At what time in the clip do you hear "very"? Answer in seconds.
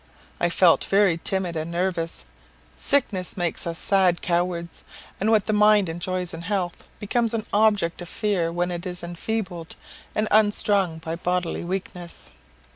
0.85-1.19